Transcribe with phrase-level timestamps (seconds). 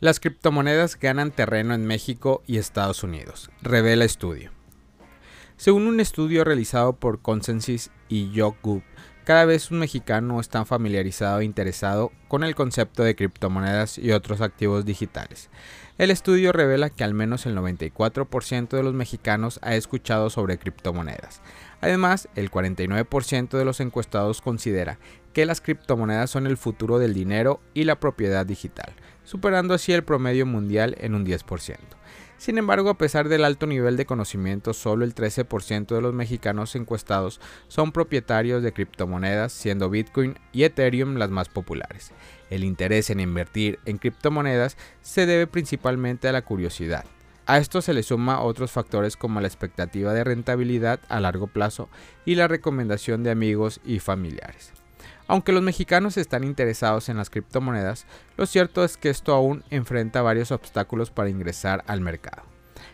[0.00, 4.50] Las criptomonedas ganan terreno en México y Estados Unidos, revela estudio.
[5.58, 8.82] Según un estudio realizado por Consensus y YoGub,
[9.24, 14.40] cada vez un mexicano está familiarizado e interesado con el concepto de criptomonedas y otros
[14.40, 15.50] activos digitales.
[15.98, 21.42] El estudio revela que al menos el 94% de los mexicanos ha escuchado sobre criptomonedas.
[21.82, 24.98] Además, el 49% de los encuestados considera
[25.34, 28.94] que las criptomonedas son el futuro del dinero y la propiedad digital,
[29.30, 31.76] superando así el promedio mundial en un 10%.
[32.36, 36.74] Sin embargo, a pesar del alto nivel de conocimiento, solo el 13% de los mexicanos
[36.74, 42.10] encuestados son propietarios de criptomonedas, siendo Bitcoin y Ethereum las más populares.
[42.50, 47.04] El interés en invertir en criptomonedas se debe principalmente a la curiosidad.
[47.46, 51.88] A esto se le suma otros factores como la expectativa de rentabilidad a largo plazo
[52.24, 54.79] y la recomendación de amigos y familiares.
[55.26, 58.06] Aunque los mexicanos están interesados en las criptomonedas,
[58.36, 62.42] lo cierto es que esto aún enfrenta varios obstáculos para ingresar al mercado.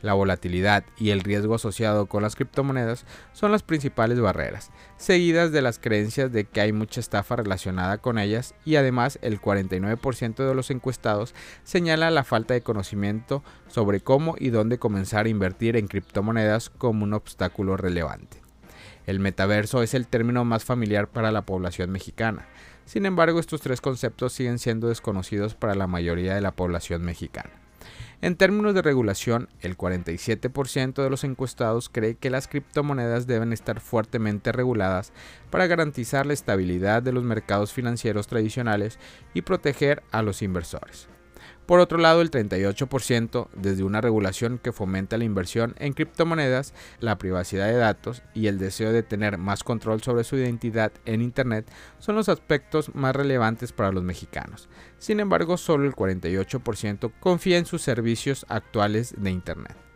[0.00, 5.60] La volatilidad y el riesgo asociado con las criptomonedas son las principales barreras, seguidas de
[5.60, 10.54] las creencias de que hay mucha estafa relacionada con ellas y además el 49% de
[10.54, 11.34] los encuestados
[11.64, 17.04] señala la falta de conocimiento sobre cómo y dónde comenzar a invertir en criptomonedas como
[17.04, 18.47] un obstáculo relevante.
[19.08, 22.46] El metaverso es el término más familiar para la población mexicana.
[22.84, 27.48] Sin embargo, estos tres conceptos siguen siendo desconocidos para la mayoría de la población mexicana.
[28.20, 33.80] En términos de regulación, el 47% de los encuestados cree que las criptomonedas deben estar
[33.80, 35.14] fuertemente reguladas
[35.48, 38.98] para garantizar la estabilidad de los mercados financieros tradicionales
[39.32, 41.08] y proteger a los inversores.
[41.66, 47.18] Por otro lado, el 38% desde una regulación que fomenta la inversión en criptomonedas, la
[47.18, 51.70] privacidad de datos y el deseo de tener más control sobre su identidad en Internet
[51.98, 54.68] son los aspectos más relevantes para los mexicanos.
[54.98, 59.87] Sin embargo, solo el 48% confía en sus servicios actuales de Internet.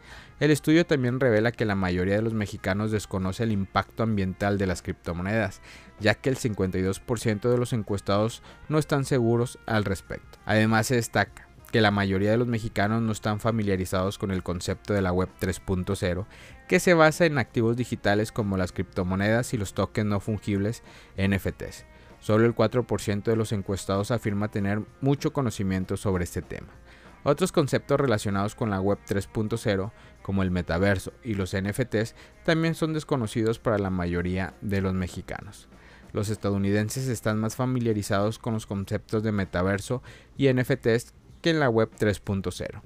[0.42, 4.66] El estudio también revela que la mayoría de los mexicanos desconoce el impacto ambiental de
[4.66, 5.60] las criptomonedas,
[6.00, 10.40] ya que el 52% de los encuestados no están seguros al respecto.
[10.44, 14.94] Además se destaca que la mayoría de los mexicanos no están familiarizados con el concepto
[14.94, 16.26] de la web 3.0,
[16.66, 20.82] que se basa en activos digitales como las criptomonedas y los tokens no fungibles
[21.16, 21.84] NFTs.
[22.18, 26.81] Solo el 4% de los encuestados afirma tener mucho conocimiento sobre este tema.
[27.24, 32.92] Otros conceptos relacionados con la web 3.0, como el metaverso y los NFTs, también son
[32.92, 35.68] desconocidos para la mayoría de los mexicanos.
[36.12, 40.02] Los estadounidenses están más familiarizados con los conceptos de metaverso
[40.36, 42.82] y NFTs que en la web 3.0.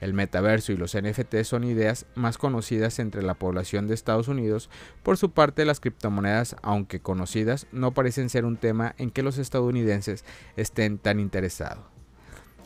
[0.00, 4.70] El metaverso y los NFT son ideas más conocidas entre la población de Estados Unidos.
[5.02, 9.38] Por su parte, las criptomonedas, aunque conocidas, no parecen ser un tema en que los
[9.38, 10.24] estadounidenses
[10.56, 11.97] estén tan interesados.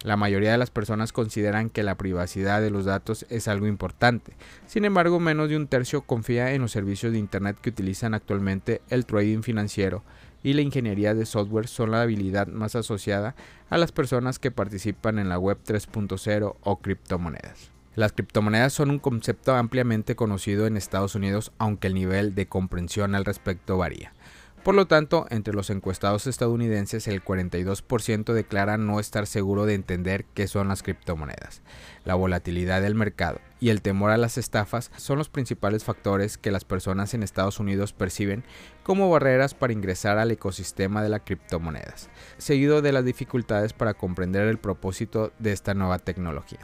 [0.03, 4.33] La mayoría de las personas consideran que la privacidad de los datos es algo importante.
[4.67, 8.83] Sin embargo, menos de un tercio confía en los servicios de Internet que utilizan actualmente
[8.89, 10.03] el trading financiero,
[10.43, 13.37] y la ingeniería de software son la habilidad más asociada
[13.71, 17.71] a las personas que participan en la web 3.0 o criptomonedas.
[17.95, 23.15] Las criptomonedas son un concepto ampliamente conocido en Estados Unidos, aunque el nivel de comprensión
[23.15, 24.15] al respecto varía.
[24.63, 30.25] Por lo tanto, entre los encuestados estadounidenses, el 42% declara no estar seguro de entender
[30.35, 31.63] qué son las criptomonedas.
[32.05, 36.53] La volatilidad del mercado y el temor a las estafas son los principales factores que
[36.53, 38.45] las personas en Estados Unidos perciben
[38.85, 42.09] como barreras para ingresar al ecosistema de las criptomonedas,
[42.39, 46.61] seguido de las dificultades para comprender el propósito de esta nueva tecnología.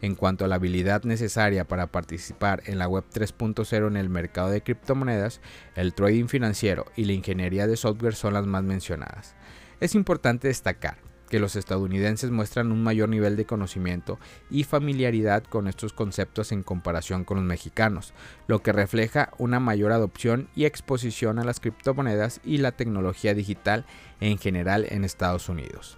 [0.00, 4.50] En cuanto a la habilidad necesaria para participar en la Web 3.0 en el mercado
[4.50, 5.40] de criptomonedas,
[5.76, 9.34] el trading financiero y la ingeniería de software son las más mencionadas.
[9.80, 10.96] Es importante destacar
[11.32, 14.18] que los estadounidenses muestran un mayor nivel de conocimiento
[14.50, 18.12] y familiaridad con estos conceptos en comparación con los mexicanos,
[18.48, 23.86] lo que refleja una mayor adopción y exposición a las criptomonedas y la tecnología digital
[24.20, 25.96] en general en Estados Unidos.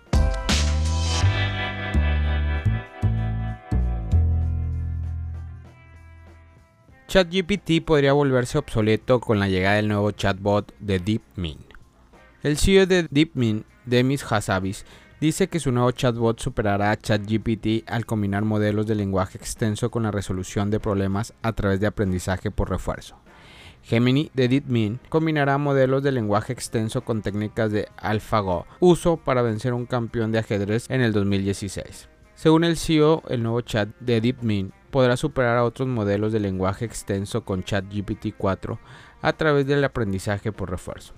[7.14, 11.62] ChatGPT podría volverse obsoleto con la llegada del nuevo chatbot de DeepMind.
[12.42, 14.84] El CEO de DeepMind, Demis Hassabis,
[15.20, 20.02] dice que su nuevo chatbot superará a ChatGPT al combinar modelos de lenguaje extenso con
[20.02, 23.14] la resolución de problemas a través de aprendizaje por refuerzo.
[23.84, 29.70] Gemini de DeepMind combinará modelos de lenguaje extenso con técnicas de AlphaGo, uso para vencer
[29.70, 32.08] a un campeón de ajedrez en el 2016.
[32.34, 36.84] Según el CEO, el nuevo chat de DeepMind podrá superar a otros modelos de lenguaje
[36.84, 38.78] extenso con ChatGPT 4
[39.22, 41.14] a través del aprendizaje por refuerzo.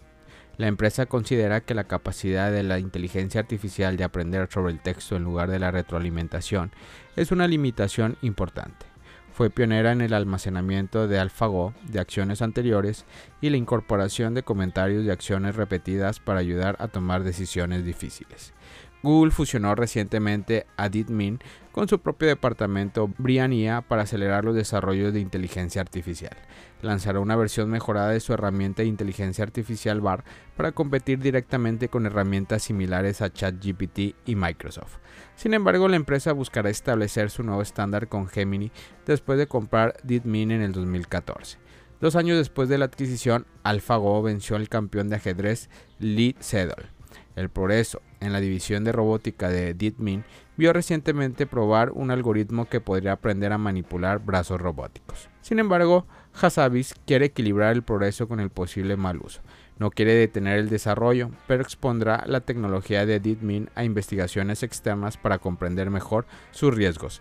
[0.57, 5.15] La empresa considera que la capacidad de la inteligencia artificial de aprender sobre el texto
[5.15, 6.73] en lugar de la retroalimentación
[7.17, 8.87] es una limitación importante.
[9.35, 13.05] Fue pionera en el almacenamiento de AlphaGo de acciones anteriores
[13.43, 18.55] y la incorporación de comentarios de acciones repetidas para ayudar a tomar decisiones difíciles.
[19.03, 21.41] Google fusionó recientemente a DeepMind
[21.73, 26.37] con su propio departamento Briania para acelerar los desarrollos de inteligencia artificial.
[26.83, 30.25] Lanzará una versión mejorada de su herramienta de inteligencia artificial BAR
[30.57, 34.99] para competir directamente con herramientas similares a ChatGPT y Microsoft.
[35.35, 38.73] Sin embargo, la empresa buscará establecer su nuevo estándar con Gemini
[39.05, 41.59] después de comprar DeepMind en el 2014.
[42.01, 46.91] Dos años después de la adquisición, AlphaGo venció al campeón de ajedrez Lee Sedol.
[47.37, 50.25] El progreso en la división de robótica de DeepMind
[50.57, 55.29] vio recientemente probar un algoritmo que podría aprender a manipular brazos robóticos.
[55.43, 59.41] Sin embargo, Hassabis quiere equilibrar el progreso con el posible mal uso.
[59.79, 65.39] No quiere detener el desarrollo, pero expondrá la tecnología de DeepMind a investigaciones externas para
[65.39, 67.21] comprender mejor sus riesgos.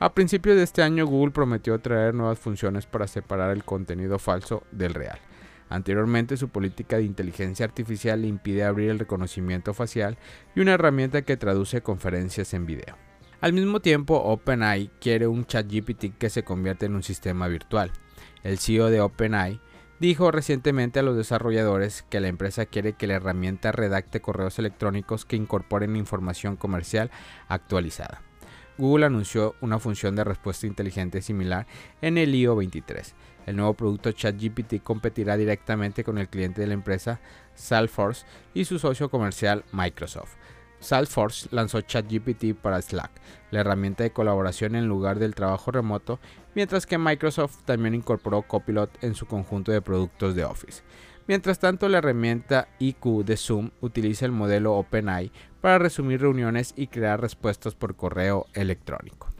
[0.00, 4.64] A principios de este año, Google prometió traer nuevas funciones para separar el contenido falso
[4.72, 5.20] del real.
[5.72, 10.18] Anteriormente su política de inteligencia artificial le impide abrir el reconocimiento facial
[10.54, 12.98] y una herramienta que traduce conferencias en video.
[13.40, 17.90] Al mismo tiempo, OpenAI quiere un ChatGPT que se convierte en un sistema virtual.
[18.42, 19.62] El CEO de OpenAI
[19.98, 25.24] dijo recientemente a los desarrolladores que la empresa quiere que la herramienta redacte correos electrónicos
[25.24, 27.10] que incorporen información comercial
[27.48, 28.20] actualizada.
[28.76, 31.66] Google anunció una función de respuesta inteligente similar
[32.02, 33.14] en el IO 23
[33.46, 37.20] el nuevo producto ChatGPT competirá directamente con el cliente de la empresa
[37.54, 40.36] Salesforce y su socio comercial Microsoft.
[40.82, 43.10] Salesforce lanzó ChatGPT para Slack,
[43.50, 46.18] la herramienta de colaboración en lugar del trabajo remoto,
[46.54, 50.82] mientras que Microsoft también incorporó Copilot en su conjunto de productos de Office.
[51.28, 55.30] Mientras tanto, la herramienta IQ de Zoom utiliza el modelo OpenAI
[55.60, 59.31] para resumir reuniones y crear respuestas por correo electrónico.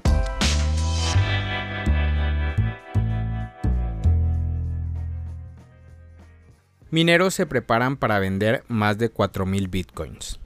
[6.92, 10.38] Mineros se preparan para vender más de 4.000 bitcoins.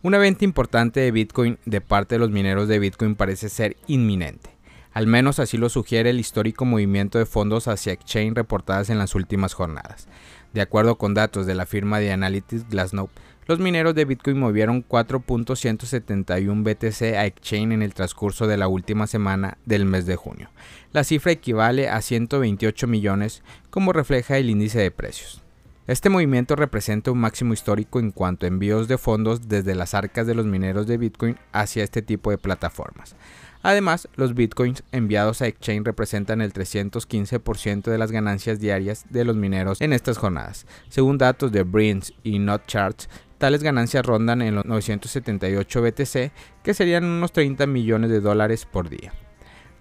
[0.00, 4.50] Una venta importante de bitcoin de parte de los mineros de bitcoin parece ser inminente.
[4.92, 9.16] Al menos así lo sugiere el histórico movimiento de fondos hacia exchange reportadas en las
[9.16, 10.06] últimas jornadas.
[10.52, 13.10] De acuerdo con datos de la firma de Analytics Glassnode,
[13.48, 19.08] los mineros de Bitcoin movieron 4.171 BTC a exchange en el transcurso de la última
[19.08, 20.48] semana del mes de junio.
[20.92, 25.41] La cifra equivale a 128 millones, como refleja el índice de precios.
[25.88, 30.28] Este movimiento representa un máximo histórico en cuanto a envíos de fondos desde las arcas
[30.28, 33.16] de los mineros de Bitcoin hacia este tipo de plataformas.
[33.64, 39.34] Además, los bitcoins enviados a Exchange representan el 315% de las ganancias diarias de los
[39.34, 40.66] mineros en estas jornadas.
[40.88, 43.08] Según datos de Brinks y NotCharts,
[43.38, 46.32] tales ganancias rondan en los 978 BTC,
[46.62, 49.12] que serían unos 30 millones de dólares por día.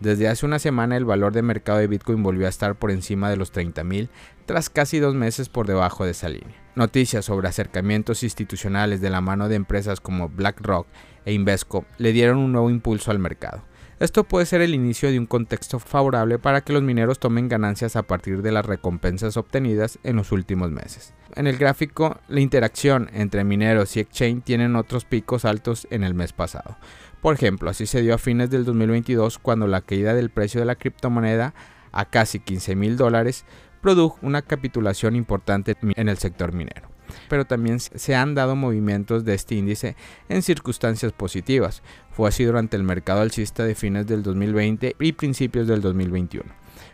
[0.02, 3.30] Desde hace una semana el valor de mercado de Bitcoin volvió a estar por encima
[3.30, 4.10] de los 30.000
[4.48, 6.60] tras casi dos meses por debajo de esa línea.
[6.74, 10.88] Noticias sobre acercamientos institucionales de la mano de empresas como BlackRock
[11.26, 13.62] e Invesco le dieron un nuevo impulso al mercado.
[14.00, 17.96] Esto puede ser el inicio de un contexto favorable para que los mineros tomen ganancias
[17.96, 21.14] a partir de las recompensas obtenidas en los últimos meses.
[21.36, 26.16] En el gráfico, la interacción entre mineros y exchange tienen otros picos altos en el
[26.16, 26.78] mes pasado.
[27.22, 30.66] Por ejemplo, así se dio a fines del 2022 cuando la caída del precio de
[30.66, 31.54] la criptomoneda
[31.92, 33.46] a casi 15 mil dólares
[33.80, 36.90] produjo una capitulación importante en el sector minero.
[37.30, 39.96] Pero también se han dado movimientos de este índice
[40.30, 41.84] en circunstancias positivas.
[42.12, 46.46] Fue así durante el mercado alcista de fines del 2020 y principios del 2021,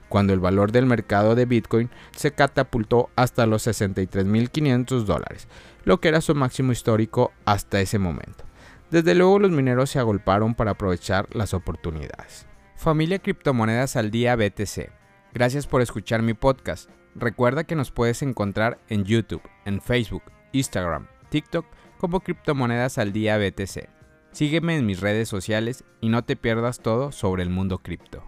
[0.10, 5.48] cuando el valor del mercado de Bitcoin se catapultó hasta los 63.500 dólares,
[5.86, 8.47] lo que era su máximo histórico hasta ese momento.
[8.90, 12.48] Desde luego los mineros se agolparon para aprovechar las oportunidades.
[12.76, 14.92] Familia Criptomonedas al Día BTC.
[15.34, 16.90] Gracias por escuchar mi podcast.
[17.16, 21.66] Recuerda que nos puedes encontrar en YouTube, en Facebook, Instagram, TikTok
[21.98, 23.90] como Criptomonedas al Día BTC.
[24.32, 28.24] Sígueme en mis redes sociales y no te pierdas todo sobre el mundo cripto.